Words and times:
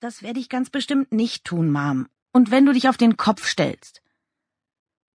Das 0.00 0.22
werde 0.22 0.38
ich 0.38 0.48
ganz 0.48 0.70
bestimmt 0.70 1.12
nicht 1.12 1.44
tun, 1.44 1.72
Mom. 1.72 2.06
Und 2.32 2.52
wenn 2.52 2.64
du 2.64 2.72
dich 2.72 2.88
auf 2.88 2.96
den 2.96 3.16
Kopf 3.16 3.46
stellst. 3.48 4.00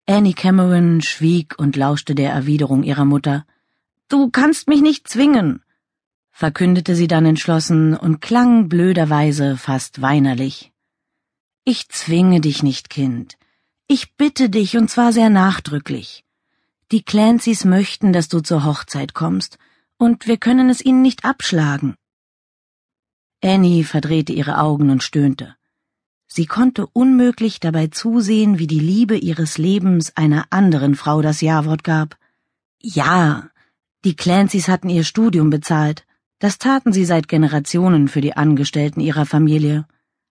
Annie 0.06 0.33
Cameron 0.33 1.02
schwieg 1.02 1.58
und 1.58 1.78
lauschte 1.78 2.16
der 2.16 2.32
Erwiderung 2.32 2.83
ihrer 2.83 3.06
Mutter. 3.06 3.46
Du 4.09 4.30
kannst 4.30 4.67
mich 4.67 4.82
nicht 4.82 5.08
zwingen, 5.08 5.64
verkündete 6.32 6.96
sie 6.96 7.08
dann 7.08 7.25
entschlossen 7.25 7.96
und 7.96 8.20
klang 8.20 8.68
blöderweise 8.68 9.55
fast 9.55 10.02
weinerlich. 10.02 10.73
Ich 11.63 11.88
zwinge 11.88 12.41
dich 12.41 12.61
nicht, 12.61 12.89
Kind. 12.89 13.38
Ich 13.88 14.18
bitte 14.18 14.50
dich, 14.50 14.75
und 14.75 14.89
zwar 14.89 15.13
sehr 15.13 15.29
nachdrücklich. 15.29 16.25
Die 16.91 17.04
Clancys 17.04 17.63
möchten, 17.63 18.11
dass 18.11 18.27
du 18.27 18.41
zur 18.41 18.65
Hochzeit 18.65 19.13
kommst, 19.13 19.57
und 19.97 20.27
wir 20.27 20.38
können 20.38 20.70
es 20.70 20.84
ihnen 20.84 21.02
nicht 21.02 21.23
abschlagen. 21.23 21.95
Annie 23.44 23.84
verdrehte 23.84 24.32
ihre 24.32 24.57
Augen 24.57 24.89
und 24.89 25.04
stöhnte. 25.04 25.55
Sie 26.28 26.46
konnte 26.46 26.88
unmöglich 26.88 27.60
dabei 27.60 27.88
zusehen, 27.88 28.57
wie 28.57 28.68
die 28.68 28.79
Liebe 28.79 29.18
ihres 29.18 29.57
Lebens 29.57 30.15
einer 30.15 30.46
anderen 30.50 30.96
Frau 30.96 31.21
das 31.21 31.42
Ja-Wort 31.42 31.84
gab. 31.84 32.18
Ja, 32.82 33.50
die 34.06 34.16
Clancys 34.16 34.70
hatten 34.70 34.90
ihr 34.90 35.04
Studium 35.04 35.50
bezahlt. 35.50 36.06
Das 36.40 36.58
taten 36.58 36.94
sie 36.94 37.06
seit 37.06 37.28
Generationen 37.28 38.08
für 38.08 38.22
die 38.22 38.36
Angestellten 38.36 39.02
ihrer 39.02 39.26
Familie. 39.26 39.86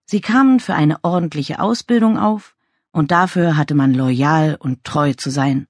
Sie 0.06 0.20
kamen 0.20 0.59
für 0.59 0.75
eine 0.75 1.05
ordentliche 1.05 1.61
Ausbildung 1.61 2.19
auf, 2.19 2.56
und 2.92 3.11
dafür 3.11 3.56
hatte 3.56 3.75
man 3.75 3.95
loyal 3.95 4.56
und 4.59 4.84
treu 4.84 5.12
zu 5.12 5.31
sein. 5.31 5.67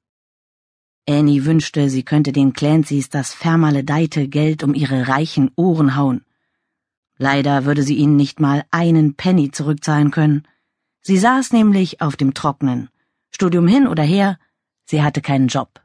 Annie 1.09 1.45
wünschte, 1.45 1.91
sie 1.91 2.05
könnte 2.05 2.33
den 2.33 2.52
Clancys 2.52 3.09
das 3.09 3.34
vermaledeite 3.34 4.28
Geld 4.28 4.62
um 4.62 4.74
ihre 4.74 5.09
reichen 5.09 5.50
Ohren 5.56 5.97
hauen. 5.97 6.24
Leider 7.22 7.66
würde 7.66 7.84
sie 7.84 7.94
ihnen 7.94 8.16
nicht 8.16 8.40
mal 8.40 8.64
einen 8.72 9.14
Penny 9.14 9.52
zurückzahlen 9.52 10.10
können. 10.10 10.42
Sie 11.02 11.16
saß 11.16 11.52
nämlich 11.52 12.00
auf 12.00 12.16
dem 12.16 12.34
Trocknen. 12.34 12.88
Studium 13.30 13.69
hin 13.69 13.86
oder 13.86 14.02
her, 14.02 14.41
sie 14.86 15.05
hatte 15.05 15.20
keinen 15.20 15.47
Job. 15.47 15.80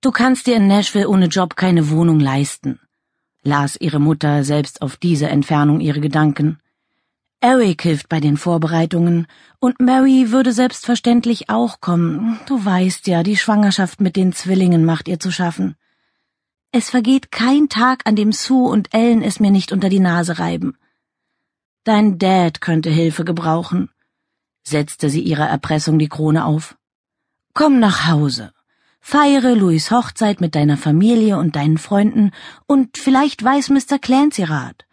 Du 0.00 0.10
kannst 0.10 0.48
dir 0.48 0.56
in 0.56 0.66
Nashville 0.66 1.08
ohne 1.08 1.26
Job 1.26 1.54
keine 1.54 1.90
Wohnung 1.90 2.18
leisten, 2.18 2.80
las 3.44 3.76
ihre 3.76 4.00
Mutter 4.00 4.42
selbst 4.42 4.82
auf 4.82 4.96
diese 4.96 5.28
Entfernung 5.28 5.78
ihre 5.78 6.00
Gedanken. 6.00 6.58
Eric 7.40 7.82
hilft 7.82 8.08
bei 8.08 8.18
den 8.18 8.36
Vorbereitungen 8.36 9.28
und 9.60 9.78
Mary 9.78 10.32
würde 10.32 10.52
selbstverständlich 10.52 11.48
auch 11.48 11.80
kommen. 11.80 12.40
Du 12.46 12.64
weißt 12.64 13.06
ja, 13.06 13.22
die 13.22 13.36
Schwangerschaft 13.36 14.00
mit 14.00 14.16
den 14.16 14.32
Zwillingen 14.32 14.84
macht 14.84 15.06
ihr 15.06 15.20
zu 15.20 15.30
schaffen. 15.30 15.76
Es 16.70 16.90
vergeht 16.90 17.32
kein 17.32 17.68
Tag, 17.68 18.02
an 18.04 18.14
dem 18.14 18.32
Sue 18.32 18.68
und 18.68 18.92
Ellen 18.92 19.22
es 19.22 19.40
mir 19.40 19.50
nicht 19.50 19.72
unter 19.72 19.88
die 19.88 20.00
Nase 20.00 20.38
reiben. 20.38 20.76
Dein 21.84 22.18
Dad 22.18 22.60
könnte 22.60 22.90
Hilfe 22.90 23.24
gebrauchen, 23.24 23.88
setzte 24.64 25.08
sie 25.08 25.22
ihrer 25.22 25.48
Erpressung 25.48 25.98
die 25.98 26.10
Krone 26.10 26.44
auf. 26.44 26.76
Komm 27.54 27.80
nach 27.80 28.06
Hause, 28.06 28.52
feiere 29.00 29.54
Louis 29.54 29.90
Hochzeit 29.90 30.42
mit 30.42 30.54
deiner 30.54 30.76
Familie 30.76 31.38
und 31.38 31.56
deinen 31.56 31.78
Freunden, 31.78 32.32
und 32.66 32.98
vielleicht 32.98 33.42
weiß 33.42 33.70
Mr. 33.70 33.98
Clancy 33.98 34.44
Rat. 34.44 34.84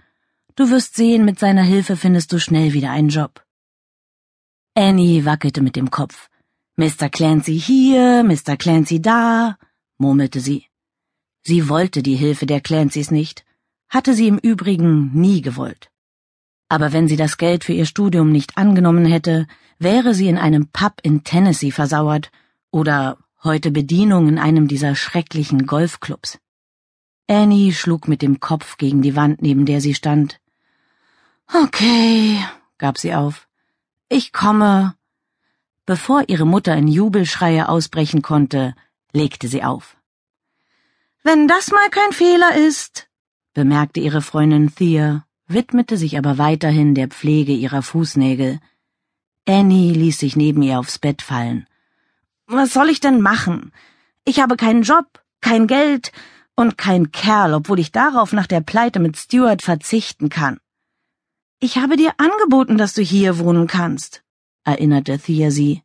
Du 0.56 0.70
wirst 0.70 0.96
sehen, 0.96 1.26
mit 1.26 1.40
seiner 1.40 1.64
Hilfe 1.64 1.98
findest 1.98 2.31
du 2.31 2.40
schnell 2.40 2.72
wieder 2.72 2.92
einen 2.92 3.09
Job. 3.09 3.44
Annie 4.76 5.26
wackelte 5.26 5.62
mit 5.62 5.76
dem 5.76 5.92
Kopf. 5.92 6.30
Mr. 6.78 7.09
Clancy 7.09 7.59
hier, 7.59 8.23
Mr. 8.23 8.56
Clancy 8.56 9.02
da, 9.02 9.58
murmelte 9.98 10.40
sie. 10.40 10.68
Sie 11.47 11.69
wollte 11.69 12.01
die 12.01 12.15
Hilfe 12.15 12.47
der 12.47 12.59
Clancys 12.59 13.11
nicht, 13.11 13.45
hatte 13.88 14.15
sie 14.15 14.27
im 14.27 14.39
Übrigen 14.39 15.11
nie 15.13 15.41
gewollt. 15.41 15.91
Aber 16.69 16.91
wenn 16.91 17.07
sie 17.07 17.17
das 17.17 17.38
Geld 17.38 17.63
für 17.63 17.73
ihr 17.73 17.85
Studium 17.85 18.31
nicht 18.31 18.57
angenommen 18.57 19.05
hätte, 19.05 19.45
wäre 19.77 20.16
sie 20.16 20.27
in 20.27 20.39
einem 20.39 20.67
Pub 20.69 20.93
in 21.03 21.23
Tennessee 21.23 21.69
versauert 21.69 22.31
oder 22.71 23.19
heute 23.43 23.69
Bedienung 23.69 24.27
in 24.27 24.39
einem 24.39 24.67
dieser 24.67 24.95
schrecklichen 24.95 25.67
Golfclubs. 25.67 26.39
Annie 27.28 27.73
schlug 27.73 28.07
mit 28.07 28.23
dem 28.23 28.39
Kopf 28.39 28.78
gegen 28.78 29.03
die 29.03 29.16
Wand, 29.16 29.44
neben 29.44 29.67
der 29.67 29.81
sie 29.81 29.94
stand. 29.94 30.39
Okay, 31.53 32.39
gab 32.79 32.97
sie 32.97 33.13
auf. 33.13 33.47
Ich 34.09 34.34
komme. 34.34 34.95
Bevor 35.85 36.23
ihre 36.28 36.47
Mutter 36.47 36.75
in 36.75 36.88
Jubelschreie 36.88 37.69
ausbrechen 37.69 38.23
konnte, 38.23 38.73
legte 39.13 39.47
sie 39.47 39.63
auf. 39.63 39.94
Wenn 41.28 41.47
das 41.47 41.72
mal 41.72 41.90
kein 41.90 42.12
Fehler 42.12 42.56
ist, 42.56 43.08
bemerkte 43.56 44.00
ihre 44.00 44.22
Freundin 44.22 44.75
Thea, 44.75 45.25
widmete 45.47 45.97
sich 45.97 46.19
aber 46.19 46.38
weiterhin 46.38 46.94
der 46.94 47.08
Pflege 47.08 47.52
ihrer 47.52 47.81
Fußnägel. 47.81 48.59
Annie 49.47 49.91
ließ 49.94 50.19
sich 50.19 50.35
neben 50.35 50.62
ihr 50.62 50.78
aufs 50.78 51.00
Bett 51.00 51.24
fallen. 51.24 51.66
Was 52.46 52.74
soll 52.74 52.91
ich 52.91 53.00
denn 53.00 53.22
machen? 53.22 53.72
Ich 54.24 54.40
habe 54.40 54.56
keinen 54.56 54.84
Job, 54.84 55.08
kein 55.41 55.66
Geld 55.66 56.12
und 56.56 56.78
kein 56.78 57.12
Kerl, 57.12 57.56
obwohl 57.56 57.80
ich 57.80 57.91
darauf 57.91 58.31
nach 58.31 58.46
der 58.46 58.62
Pleite 58.62 59.00
mit 59.00 59.18
Stuart 59.18 59.64
verzichten 59.64 60.30
kann. 60.30 60.59
Ich 61.59 61.80
habe 61.80 61.97
dir 61.97 62.14
angeboten, 62.18 62.78
dass 62.78 62.94
du 62.94 63.02
hier 63.02 63.40
wohnen 63.40 63.66
kannst, 63.66 64.24
erinnerte 64.64 65.18
Thea 65.18 65.50
sie. 65.50 65.81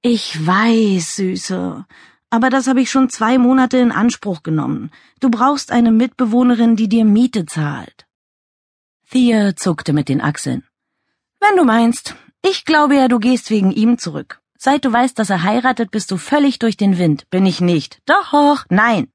Ich 0.00 0.46
weiß, 0.46 1.16
Süße, 1.16 1.86
aber 2.34 2.50
das 2.50 2.66
habe 2.66 2.80
ich 2.80 2.90
schon 2.90 3.08
zwei 3.10 3.38
Monate 3.38 3.78
in 3.78 3.92
Anspruch 3.92 4.42
genommen. 4.42 4.90
Du 5.20 5.30
brauchst 5.30 5.70
eine 5.70 5.92
Mitbewohnerin, 5.92 6.74
die 6.74 6.88
dir 6.88 7.04
Miete 7.04 7.46
zahlt. 7.46 8.06
Thea 9.08 9.54
zuckte 9.54 9.92
mit 9.92 10.08
den 10.08 10.20
Achseln. 10.20 10.64
Wenn 11.38 11.56
du 11.56 11.64
meinst, 11.64 12.16
ich 12.42 12.64
glaube 12.64 12.96
ja, 12.96 13.06
du 13.06 13.20
gehst 13.20 13.50
wegen 13.50 13.70
ihm 13.70 13.98
zurück. 13.98 14.40
Seit 14.58 14.84
du 14.84 14.92
weißt, 14.92 15.16
dass 15.16 15.30
er 15.30 15.44
heiratet, 15.44 15.92
bist 15.92 16.10
du 16.10 16.16
völlig 16.16 16.58
durch 16.58 16.76
den 16.76 16.98
Wind. 16.98 17.30
Bin 17.30 17.46
ich 17.46 17.60
nicht. 17.60 18.00
Doch, 18.04 18.64
nein. 18.68 19.12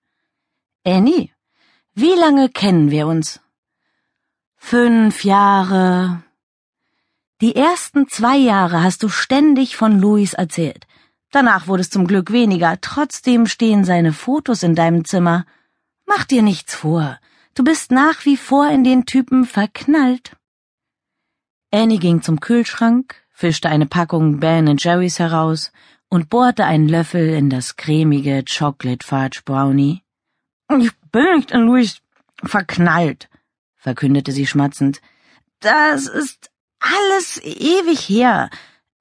Annie, 0.85 1.29
wie 1.93 2.15
lange 2.23 2.47
kennen 2.47 2.89
wir 2.89 3.05
uns? 3.07 3.41
Fünf 4.55 5.25
Jahre. 5.25 6.23
Die 7.41 7.55
ersten 7.57 8.07
zwei 8.07 8.37
Jahre 8.37 8.81
hast 8.81 9.03
du 9.03 9.09
ständig 9.09 9.75
von 9.75 9.99
Louis 9.99 10.33
erzählt. 10.33 10.87
Danach 11.31 11.67
wurde 11.67 11.81
es 11.81 11.89
zum 11.89 12.07
Glück 12.07 12.31
weniger, 12.31 12.79
trotzdem 12.81 13.45
stehen 13.45 13.85
seine 13.85 14.13
Fotos 14.13 14.63
in 14.63 14.75
deinem 14.75 15.05
Zimmer. 15.05 15.45
Mach 16.07 16.25
dir 16.25 16.41
nichts 16.41 16.73
vor, 16.73 17.19
du 17.53 17.63
bist 17.63 17.91
nach 17.91 18.25
wie 18.25 18.37
vor 18.37 18.69
in 18.69 18.83
den 18.83 19.05
Typen 19.05 19.45
verknallt. 19.45 20.35
Annie 21.71 21.99
ging 21.99 22.23
zum 22.23 22.39
Kühlschrank, 22.39 23.15
fischte 23.29 23.69
eine 23.69 23.85
Packung 23.85 24.39
Ben 24.39 24.75
Jerry's 24.77 25.19
heraus 25.19 25.71
und 26.09 26.29
bohrte 26.29 26.65
einen 26.65 26.89
Löffel 26.89 27.29
in 27.29 27.51
das 27.51 27.75
cremige 27.75 28.43
Chocolate 28.43 29.05
Fudge 29.05 29.41
Brownie. 29.45 30.01
Ich 30.79 30.91
bin 31.11 31.35
nicht 31.35 31.51
in 31.51 31.61
Louis 31.61 32.01
verknallt, 32.43 33.29
verkündete 33.75 34.31
sie 34.31 34.47
schmatzend. 34.47 35.01
Das 35.59 36.07
ist 36.07 36.49
alles 36.79 37.39
ewig 37.43 37.99
her. 38.09 38.49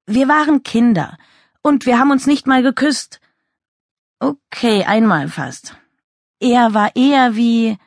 Wir 0.05 0.27
waren 0.27 0.61
Kinder. 0.61 1.17
Und 1.61 1.85
wir 1.85 1.99
haben 1.99 2.11
uns 2.11 2.25
nicht 2.27 2.47
mal 2.47 2.63
geküsst. 2.63 3.19
Okay, 4.19 4.83
einmal 4.83 5.27
fast. 5.27 5.75
Er 6.39 6.73
war 6.73 6.95
eher 6.95 7.35
wie. 7.35 7.77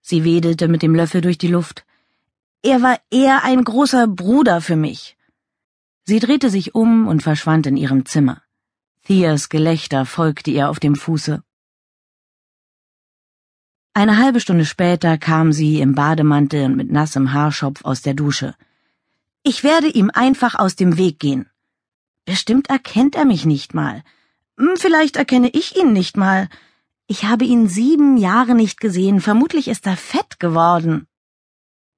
Sie 0.00 0.24
wedelte 0.24 0.68
mit 0.68 0.82
dem 0.82 0.94
Löffel 0.94 1.20
durch 1.20 1.38
die 1.38 1.48
Luft. 1.48 1.84
Er 2.62 2.82
war 2.82 2.98
eher 3.10 3.44
ein 3.44 3.64
großer 3.64 4.06
Bruder 4.06 4.60
für 4.60 4.76
mich. 4.76 5.16
Sie 6.04 6.18
drehte 6.18 6.50
sich 6.50 6.74
um 6.74 7.06
und 7.06 7.22
verschwand 7.22 7.66
in 7.66 7.76
ihrem 7.76 8.04
Zimmer. 8.04 8.42
Theas 9.04 9.48
Gelächter 9.48 10.06
folgte 10.06 10.50
ihr 10.50 10.68
auf 10.68 10.80
dem 10.80 10.96
Fuße. 10.96 11.42
Eine 13.94 14.18
halbe 14.18 14.40
Stunde 14.40 14.66
später 14.66 15.18
kam 15.18 15.52
sie 15.52 15.80
im 15.80 15.94
Bademantel 15.94 16.64
und 16.66 16.76
mit 16.76 16.90
nassem 16.90 17.32
Haarschopf 17.32 17.84
aus 17.84 18.02
der 18.02 18.14
Dusche. 18.14 18.54
Ich 19.42 19.64
werde 19.64 19.88
ihm 19.88 20.10
einfach 20.12 20.54
aus 20.54 20.76
dem 20.76 20.96
Weg 20.96 21.18
gehen, 21.18 21.50
Bestimmt 22.24 22.70
erkennt 22.70 23.16
er 23.16 23.24
mich 23.24 23.44
nicht 23.44 23.74
mal. 23.74 24.02
Hm, 24.58 24.76
vielleicht 24.76 25.16
erkenne 25.16 25.50
ich 25.50 25.76
ihn 25.76 25.92
nicht 25.92 26.16
mal. 26.16 26.48
Ich 27.06 27.24
habe 27.24 27.44
ihn 27.44 27.68
sieben 27.68 28.16
Jahre 28.16 28.54
nicht 28.54 28.80
gesehen, 28.80 29.20
vermutlich 29.20 29.68
ist 29.68 29.86
er 29.86 29.96
fett 29.96 30.38
geworden. 30.38 31.06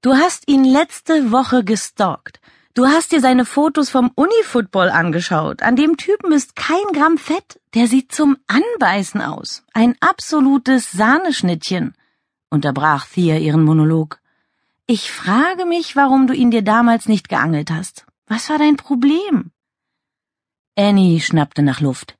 Du 0.00 0.14
hast 0.14 0.48
ihn 0.48 0.64
letzte 0.64 1.30
Woche 1.30 1.64
gestalkt. 1.64 2.40
Du 2.74 2.86
hast 2.86 3.12
dir 3.12 3.20
seine 3.20 3.44
Fotos 3.44 3.90
vom 3.90 4.10
Unifootball 4.14 4.88
angeschaut. 4.88 5.62
An 5.62 5.76
dem 5.76 5.98
Typen 5.98 6.32
ist 6.32 6.56
kein 6.56 6.86
Gramm 6.94 7.18
Fett. 7.18 7.60
Der 7.74 7.86
sieht 7.86 8.12
zum 8.12 8.38
Anbeißen 8.46 9.20
aus. 9.20 9.62
Ein 9.74 9.94
absolutes 10.00 10.90
Sahneschnittchen, 10.90 11.94
unterbrach 12.48 13.06
Thea 13.06 13.36
ihren 13.36 13.62
Monolog. 13.62 14.20
Ich 14.86 15.12
frage 15.12 15.66
mich, 15.66 15.96
warum 15.96 16.26
du 16.26 16.32
ihn 16.32 16.50
dir 16.50 16.62
damals 16.62 17.06
nicht 17.06 17.28
geangelt 17.28 17.70
hast. 17.70 18.06
Was 18.26 18.48
war 18.48 18.58
dein 18.58 18.76
Problem? 18.76 19.50
Annie 20.76 21.20
schnappte 21.20 21.62
nach 21.62 21.80
Luft. 21.80 22.16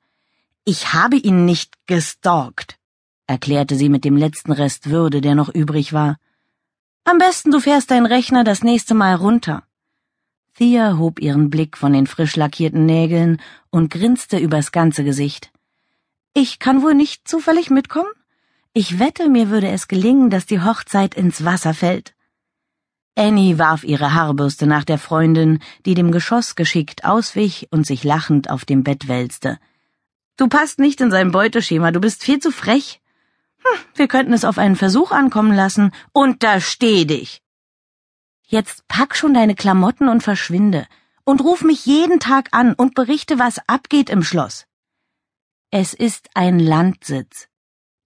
Ich 0.63 0.93
habe 0.93 1.15
ihn 1.17 1.43
nicht 1.43 1.73
gestalkt, 1.87 2.77
erklärte 3.25 3.75
sie 3.75 3.89
mit 3.89 4.05
dem 4.05 4.15
letzten 4.15 4.51
Rest 4.51 4.91
Würde, 4.91 5.21
der 5.21 5.33
noch 5.33 5.49
übrig 5.49 5.91
war. 5.91 6.17
Am 7.03 7.17
besten 7.17 7.49
du 7.49 7.59
fährst 7.59 7.89
deinen 7.89 8.05
Rechner 8.05 8.43
das 8.43 8.61
nächste 8.61 8.93
Mal 8.93 9.15
runter. 9.15 9.63
Thea 10.55 10.99
hob 10.99 11.19
ihren 11.19 11.49
Blick 11.49 11.77
von 11.77 11.93
den 11.93 12.05
frisch 12.05 12.35
lackierten 12.35 12.85
Nägeln 12.85 13.41
und 13.71 13.89
grinste 13.89 14.37
übers 14.37 14.71
ganze 14.71 15.03
Gesicht. 15.03 15.51
Ich 16.35 16.59
kann 16.59 16.83
wohl 16.83 16.93
nicht 16.93 17.27
zufällig 17.27 17.71
mitkommen? 17.71 18.11
Ich 18.71 18.99
wette, 18.99 19.29
mir 19.29 19.49
würde 19.49 19.69
es 19.69 19.87
gelingen, 19.87 20.29
dass 20.29 20.45
die 20.45 20.61
Hochzeit 20.61 21.15
ins 21.15 21.43
Wasser 21.43 21.73
fällt. 21.73 22.12
Annie 23.15 23.59
warf 23.59 23.83
ihre 23.83 24.13
Haarbürste 24.15 24.65
nach 24.65 24.83
der 24.83 24.97
Freundin, 24.97 25.59
die 25.85 25.93
dem 25.93 26.11
Geschoss 26.11 26.55
geschickt 26.55 27.05
auswich 27.05 27.67
und 27.69 27.85
sich 27.85 28.03
lachend 28.03 28.49
auf 28.49 28.65
dem 28.65 28.83
Bett 28.83 29.07
wälzte. 29.07 29.59
Du 30.35 30.47
passt 30.47 30.79
nicht 30.79 30.99
in 30.99 31.11
sein 31.11 31.31
Beuteschema, 31.31 31.91
du 31.91 31.99
bist 31.99 32.23
viel 32.23 32.39
zu 32.39 32.51
frech. 32.51 33.01
Hm, 33.63 33.79
wir 33.95 34.07
könnten 34.07 34.33
es 34.33 34.45
auf 34.45 34.57
einen 34.57 34.75
Versuch 34.75 35.11
ankommen 35.11 35.53
lassen. 35.53 35.91
Untersteh 36.11 37.05
dich! 37.05 37.43
Jetzt 38.45 38.87
pack 38.87 39.15
schon 39.15 39.35
deine 39.35 39.53
Klamotten 39.53 40.09
und 40.09 40.23
verschwinde 40.23 40.87
und 41.23 41.41
ruf 41.41 41.61
mich 41.63 41.85
jeden 41.85 42.19
Tag 42.19 42.49
an 42.51 42.73
und 42.73 42.95
berichte, 42.95 43.37
was 43.37 43.59
abgeht 43.67 44.09
im 44.09 44.23
Schloss. 44.23 44.65
Es 45.69 45.93
ist 45.93 46.29
ein 46.33 46.59
Landsitz. 46.59 47.47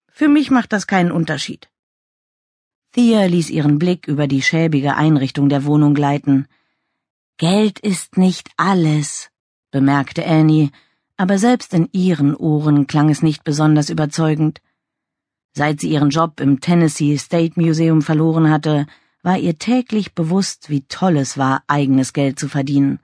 Für 0.09 0.27
mich 0.27 0.51
macht 0.51 0.73
das 0.73 0.85
keinen 0.85 1.11
Unterschied. 1.11 1.69
Thea 2.97 3.27
ließ 3.27 3.51
ihren 3.51 3.77
Blick 3.77 4.07
über 4.07 4.25
die 4.25 4.41
schäbige 4.41 4.95
Einrichtung 4.95 5.49
der 5.49 5.65
Wohnung 5.65 5.93
gleiten. 5.93 6.47
Geld 7.37 7.77
ist 7.77 8.17
nicht 8.17 8.49
alles, 8.57 9.29
bemerkte 9.69 10.25
Annie, 10.25 10.71
aber 11.15 11.37
selbst 11.37 11.75
in 11.75 11.89
ihren 11.91 12.35
Ohren 12.35 12.87
klang 12.87 13.09
es 13.09 13.21
nicht 13.21 13.43
besonders 13.43 13.91
überzeugend. 13.91 14.61
Seit 15.53 15.79
sie 15.79 15.91
ihren 15.91 16.09
Job 16.09 16.39
im 16.39 16.59
Tennessee 16.59 17.19
State 17.19 17.61
Museum 17.61 18.01
verloren 18.01 18.49
hatte, 18.49 18.87
war 19.21 19.37
ihr 19.37 19.59
täglich 19.59 20.15
bewusst, 20.15 20.71
wie 20.71 20.81
toll 20.87 21.17
es 21.17 21.37
war, 21.37 21.61
eigenes 21.67 22.13
Geld 22.13 22.39
zu 22.39 22.49
verdienen. 22.49 22.99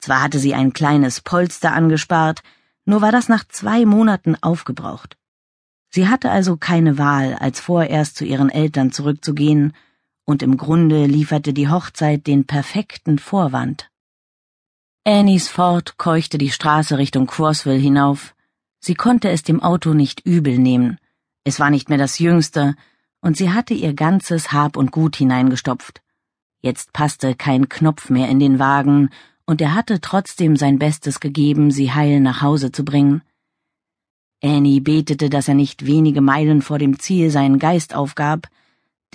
Zwar 0.00 0.22
hatte 0.22 0.38
sie 0.38 0.52
ein 0.52 0.74
kleines 0.74 1.22
Polster 1.22 1.72
angespart, 1.72 2.42
nur 2.84 3.00
war 3.00 3.10
das 3.10 3.30
nach 3.30 3.48
zwei 3.48 3.86
Monaten 3.86 4.36
aufgebraucht. 4.42 5.16
Sie 5.94 6.08
hatte 6.08 6.32
also 6.32 6.56
keine 6.56 6.98
Wahl, 6.98 7.36
als 7.36 7.60
vorerst 7.60 8.16
zu 8.16 8.24
ihren 8.24 8.50
Eltern 8.50 8.90
zurückzugehen, 8.90 9.74
und 10.24 10.42
im 10.42 10.56
Grunde 10.56 11.06
lieferte 11.06 11.52
die 11.52 11.68
Hochzeit 11.68 12.26
den 12.26 12.46
perfekten 12.46 13.20
Vorwand. 13.20 13.92
Annies 15.04 15.46
Ford 15.46 15.96
keuchte 15.96 16.36
die 16.36 16.50
Straße 16.50 16.98
Richtung 16.98 17.28
Crossville 17.28 17.78
hinauf. 17.78 18.34
Sie 18.80 18.96
konnte 18.96 19.30
es 19.30 19.44
dem 19.44 19.62
Auto 19.62 19.94
nicht 19.94 20.26
übel 20.26 20.58
nehmen. 20.58 20.98
Es 21.44 21.60
war 21.60 21.70
nicht 21.70 21.88
mehr 21.88 21.98
das 21.98 22.18
jüngste, 22.18 22.74
und 23.20 23.36
sie 23.36 23.52
hatte 23.52 23.74
ihr 23.74 23.94
ganzes 23.94 24.50
Hab 24.50 24.76
und 24.76 24.90
Gut 24.90 25.14
hineingestopft. 25.14 26.02
Jetzt 26.60 26.92
passte 26.92 27.36
kein 27.36 27.68
Knopf 27.68 28.10
mehr 28.10 28.28
in 28.28 28.40
den 28.40 28.58
Wagen, 28.58 29.10
und 29.46 29.60
er 29.60 29.76
hatte 29.76 30.00
trotzdem 30.00 30.56
sein 30.56 30.80
Bestes 30.80 31.20
gegeben, 31.20 31.70
sie 31.70 31.92
heil 31.92 32.18
nach 32.18 32.42
Hause 32.42 32.72
zu 32.72 32.84
bringen. 32.84 33.22
Annie 34.44 34.80
betete, 34.80 35.30
dass 35.30 35.48
er 35.48 35.54
nicht 35.54 35.86
wenige 35.86 36.20
Meilen 36.20 36.60
vor 36.60 36.78
dem 36.78 36.98
Ziel 36.98 37.30
seinen 37.30 37.58
Geist 37.58 37.94
aufgab. 37.94 38.48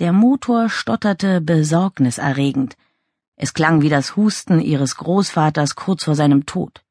Der 0.00 0.12
Motor 0.12 0.68
stotterte 0.68 1.40
besorgniserregend. 1.40 2.76
Es 3.36 3.54
klang 3.54 3.80
wie 3.80 3.88
das 3.88 4.16
Husten 4.16 4.60
ihres 4.60 4.96
Großvaters 4.96 5.76
kurz 5.76 6.04
vor 6.04 6.16
seinem 6.16 6.46
Tod. 6.46 6.82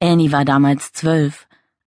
Annie 0.00 0.32
war 0.32 0.44
damals 0.44 0.92
zwölf, 0.92 1.46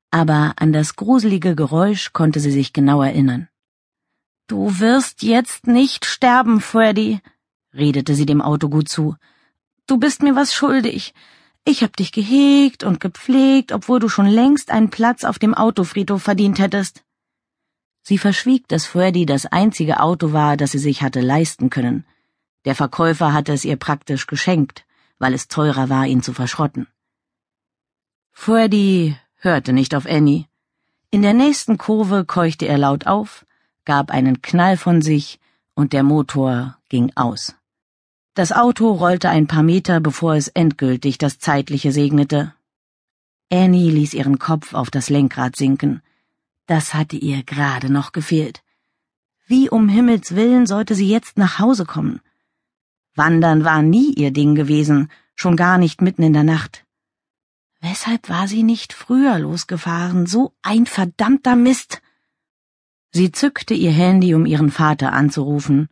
aber 0.09 0.53
an 0.55 0.71
das 0.71 0.95
gruselige 0.95 1.53
Geräusch 1.53 2.13
konnte 2.13 2.39
sie 2.39 2.51
sich 2.51 2.71
genau 2.71 3.01
erinnern. 3.01 3.49
Du 4.47 4.79
wirst 4.79 5.21
jetzt 5.21 5.67
nicht 5.67 6.05
sterben, 6.05 6.61
Freddy, 6.61 7.19
redete 7.73 8.15
sie 8.15 8.25
dem 8.25 8.41
Auto 8.41 8.69
gut 8.69 8.87
zu. 8.87 9.15
Du 9.85 9.97
bist 9.97 10.23
mir 10.23 10.35
was 10.35 10.53
schuldig. 10.53 11.13
Ich 11.65 11.81
hab 11.81 11.95
dich 11.95 12.11
gehegt 12.11 12.83
und 12.83 12.99
gepflegt, 12.99 13.71
obwohl 13.71 13.99
du 13.99 14.09
schon 14.09 14.25
längst 14.25 14.69
einen 14.69 14.89
Platz 14.89 15.23
auf 15.23 15.39
dem 15.39 15.53
Autofriedhof 15.53 16.21
verdient 16.21 16.59
hättest. 16.59 17.03
Sie 18.01 18.17
verschwieg, 18.17 18.67
dass 18.67 18.85
Freddy 18.85 19.25
das 19.25 19.45
einzige 19.45 20.01
Auto 20.01 20.33
war, 20.33 20.57
das 20.57 20.71
sie 20.71 20.79
sich 20.79 21.01
hatte 21.01 21.21
leisten 21.21 21.69
können. 21.69 22.05
Der 22.65 22.75
Verkäufer 22.75 23.31
hatte 23.31 23.53
es 23.53 23.63
ihr 23.63 23.77
praktisch 23.77 24.27
geschenkt, 24.27 24.85
weil 25.19 25.33
es 25.33 25.47
teurer 25.47 25.87
war, 25.89 26.05
ihn 26.05 26.21
zu 26.21 26.33
verschrotten. 26.33 26.87
Freddy 28.33 29.15
hörte 29.35 29.71
nicht 29.71 29.95
auf 29.95 30.05
Annie. 30.05 30.45
In 31.11 31.21
der 31.21 31.33
nächsten 31.33 31.77
Kurve 31.77 32.25
keuchte 32.25 32.67
er 32.67 32.77
laut 32.77 33.07
auf, 33.07 33.45
gab 33.85 34.11
einen 34.11 34.41
Knall 34.41 34.75
von 34.75 35.01
sich 35.01 35.39
und 35.75 35.93
der 35.93 36.03
Motor 36.03 36.77
ging 36.89 37.13
aus. 37.15 37.55
Das 38.35 38.51
Auto 38.51 38.91
rollte 38.91 39.29
ein 39.29 39.45
paar 39.45 39.61
Meter, 39.61 39.99
bevor 39.99 40.33
es 40.35 40.47
endgültig 40.47 41.19
das 41.19 41.37
Zeitliche 41.37 41.91
segnete. 41.91 42.55
Annie 43.51 43.91
ließ 43.91 44.15
ihren 44.15 44.39
Kopf 44.39 44.73
auf 44.73 44.89
das 44.89 45.11
Lenkrad 45.11 45.55
sinken. 45.55 46.01
Das 46.65 46.95
hatte 46.95 47.15
ihr 47.15 47.43
gerade 47.43 47.91
noch 47.91 48.11
gefehlt. 48.11 48.63
Wie 49.45 49.69
um 49.69 49.87
Himmels 49.87 50.35
willen 50.35 50.65
sollte 50.65 50.95
sie 50.95 51.07
jetzt 51.07 51.37
nach 51.37 51.59
Hause 51.59 51.85
kommen? 51.85 52.21
Wandern 53.13 53.65
war 53.65 53.83
nie 53.83 54.11
ihr 54.13 54.31
Ding 54.31 54.55
gewesen, 54.55 55.11
schon 55.35 55.55
gar 55.55 55.77
nicht 55.77 56.01
mitten 56.01 56.23
in 56.23 56.33
der 56.33 56.43
Nacht. 56.43 56.85
Weshalb 57.81 58.29
war 58.29 58.47
sie 58.47 58.63
nicht 58.63 58.93
früher 58.93 59.37
losgefahren? 59.37 60.25
So 60.25 60.55
ein 60.63 60.87
verdammter 60.87 61.55
Mist! 61.55 62.01
Sie 63.11 63.31
zückte 63.31 63.75
ihr 63.75 63.91
Handy, 63.91 64.33
um 64.33 64.47
ihren 64.47 64.71
Vater 64.71 65.13
anzurufen, 65.13 65.87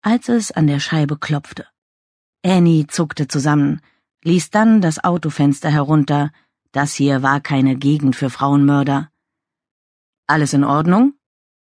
als 0.00 0.30
es 0.30 0.52
an 0.52 0.66
der 0.66 0.80
Scheibe 0.80 1.18
klopfte. 1.18 1.66
Annie 2.44 2.86
zuckte 2.88 3.28
zusammen, 3.28 3.80
ließ 4.24 4.50
dann 4.50 4.80
das 4.80 5.02
Autofenster 5.02 5.70
herunter, 5.70 6.32
das 6.72 6.94
hier 6.94 7.22
war 7.22 7.40
keine 7.40 7.76
Gegend 7.76 8.16
für 8.16 8.30
Frauenmörder. 8.30 9.10
Alles 10.26 10.52
in 10.52 10.64
Ordnung? 10.64 11.14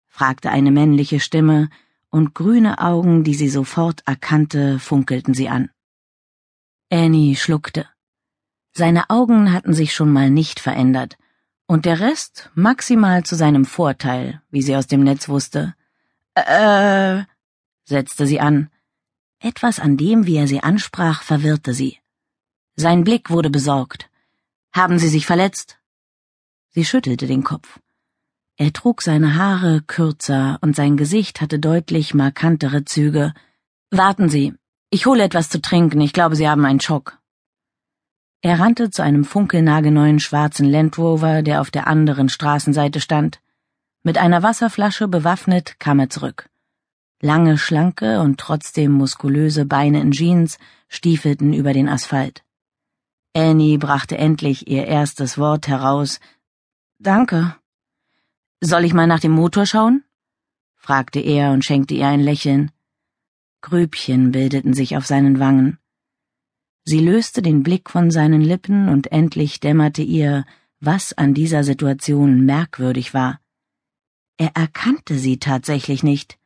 fragte 0.08 0.50
eine 0.50 0.70
männliche 0.70 1.20
Stimme, 1.20 1.68
und 2.10 2.34
grüne 2.34 2.78
Augen, 2.78 3.24
die 3.24 3.34
sie 3.34 3.48
sofort 3.48 4.02
erkannte, 4.06 4.78
funkelten 4.78 5.34
sie 5.34 5.48
an. 5.48 5.70
Annie 6.90 7.36
schluckte. 7.36 7.86
Seine 8.72 9.10
Augen 9.10 9.52
hatten 9.52 9.74
sich 9.74 9.94
schon 9.94 10.12
mal 10.12 10.30
nicht 10.30 10.60
verändert, 10.60 11.18
und 11.66 11.84
der 11.84 12.00
Rest 12.00 12.50
maximal 12.54 13.24
zu 13.24 13.34
seinem 13.34 13.64
Vorteil, 13.64 14.40
wie 14.50 14.62
sie 14.62 14.76
aus 14.76 14.86
dem 14.86 15.02
Netz 15.02 15.28
wusste. 15.28 15.74
Äh, 16.34 17.24
setzte 17.84 18.26
sie 18.26 18.40
an, 18.40 18.70
etwas 19.40 19.78
an 19.80 19.96
dem, 19.96 20.26
wie 20.26 20.36
er 20.36 20.48
sie 20.48 20.62
ansprach, 20.62 21.22
verwirrte 21.22 21.74
sie. 21.74 21.98
Sein 22.76 23.04
Blick 23.04 23.30
wurde 23.30 23.50
besorgt. 23.50 24.10
Haben 24.72 24.98
Sie 24.98 25.08
sich 25.08 25.26
verletzt? 25.26 25.78
Sie 26.70 26.84
schüttelte 26.84 27.26
den 27.26 27.42
Kopf. 27.42 27.78
Er 28.58 28.72
trug 28.72 29.02
seine 29.02 29.36
Haare 29.36 29.82
kürzer 29.82 30.58
und 30.60 30.76
sein 30.76 30.96
Gesicht 30.96 31.40
hatte 31.40 31.58
deutlich 31.58 32.14
markantere 32.14 32.84
Züge. 32.84 33.34
Warten 33.90 34.28
Sie, 34.28 34.54
ich 34.90 35.06
hole 35.06 35.22
etwas 35.22 35.48
zu 35.48 35.60
trinken, 35.60 36.00
ich 36.00 36.12
glaube, 36.12 36.36
Sie 36.36 36.48
haben 36.48 36.64
einen 36.64 36.80
Schock. 36.80 37.18
Er 38.42 38.60
rannte 38.60 38.90
zu 38.90 39.02
einem 39.02 39.24
funkelnagelneuen 39.24 40.20
schwarzen 40.20 40.68
Land 40.68 40.98
Rover, 40.98 41.42
der 41.42 41.60
auf 41.60 41.70
der 41.70 41.86
anderen 41.86 42.28
Straßenseite 42.28 43.00
stand. 43.00 43.40
Mit 44.02 44.18
einer 44.18 44.42
Wasserflasche 44.42 45.08
bewaffnet 45.08 45.80
kam 45.80 45.98
er 45.98 46.10
zurück. 46.10 46.48
Lange, 47.20 47.56
schlanke 47.56 48.20
und 48.20 48.38
trotzdem 48.38 48.92
muskulöse 48.92 49.64
Beine 49.64 50.00
in 50.00 50.12
Jeans 50.12 50.58
stiefelten 50.88 51.54
über 51.54 51.72
den 51.72 51.88
Asphalt. 51.88 52.44
Annie 53.34 53.78
brachte 53.78 54.18
endlich 54.18 54.68
ihr 54.68 54.86
erstes 54.86 55.38
Wort 55.38 55.68
heraus. 55.68 56.20
Danke. 56.98 57.56
Soll 58.60 58.84
ich 58.84 58.94
mal 58.94 59.06
nach 59.06 59.20
dem 59.20 59.32
Motor 59.32 59.66
schauen? 59.66 60.04
fragte 60.76 61.20
er 61.20 61.52
und 61.52 61.64
schenkte 61.64 61.94
ihr 61.94 62.06
ein 62.06 62.20
Lächeln. 62.20 62.70
Grübchen 63.60 64.30
bildeten 64.30 64.74
sich 64.74 64.96
auf 64.96 65.06
seinen 65.06 65.40
Wangen. 65.40 65.78
Sie 66.84 67.00
löste 67.00 67.42
den 67.42 67.62
Blick 67.62 67.90
von 67.90 68.10
seinen 68.10 68.40
Lippen 68.40 68.88
und 68.88 69.10
endlich 69.10 69.58
dämmerte 69.58 70.02
ihr, 70.02 70.44
was 70.80 71.12
an 71.12 71.34
dieser 71.34 71.64
Situation 71.64 72.44
merkwürdig 72.44 73.12
war. 73.12 73.40
Er 74.36 74.54
erkannte 74.54 75.18
sie 75.18 75.38
tatsächlich 75.38 76.02
nicht. 76.02 76.38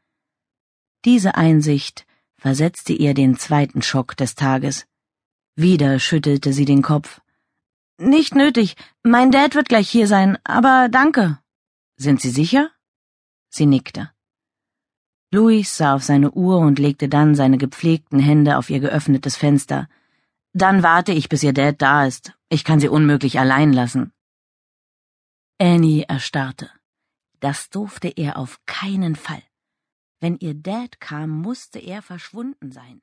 Diese 1.04 1.34
Einsicht 1.34 2.06
versetzte 2.36 2.92
ihr 2.92 3.14
den 3.14 3.38
zweiten 3.38 3.82
Schock 3.82 4.16
des 4.16 4.34
Tages. 4.34 4.86
Wieder 5.56 5.98
schüttelte 5.98 6.52
sie 6.52 6.64
den 6.64 6.82
Kopf. 6.82 7.20
Nicht 7.98 8.34
nötig, 8.34 8.76
mein 9.02 9.30
Dad 9.30 9.54
wird 9.54 9.68
gleich 9.68 9.88
hier 9.90 10.06
sein, 10.06 10.38
aber 10.44 10.88
danke. 10.90 11.38
Sind 11.96 12.20
Sie 12.20 12.30
sicher? 12.30 12.70
Sie 13.50 13.66
nickte. 13.66 14.10
Louis 15.32 15.76
sah 15.76 15.94
auf 15.94 16.02
seine 16.02 16.30
Uhr 16.32 16.58
und 16.58 16.78
legte 16.78 17.08
dann 17.08 17.34
seine 17.34 17.58
gepflegten 17.58 18.18
Hände 18.18 18.56
auf 18.56 18.70
ihr 18.70 18.80
geöffnetes 18.80 19.36
Fenster. 19.36 19.88
Dann 20.52 20.82
warte 20.82 21.12
ich, 21.12 21.28
bis 21.28 21.42
Ihr 21.42 21.52
Dad 21.52 21.80
da 21.80 22.06
ist. 22.06 22.32
Ich 22.48 22.64
kann 22.64 22.80
Sie 22.80 22.88
unmöglich 22.88 23.38
allein 23.38 23.72
lassen. 23.72 24.12
Annie 25.58 26.04
erstarrte. 26.08 26.70
Das 27.38 27.70
durfte 27.70 28.08
er 28.08 28.38
auf 28.38 28.60
keinen 28.66 29.14
Fall. 29.14 29.42
Wenn 30.20 30.38
ihr 30.38 30.54
Dad 30.54 31.00
kam, 31.00 31.30
musste 31.30 31.78
er 31.78 32.02
verschwunden 32.02 32.72
sein. 32.72 33.02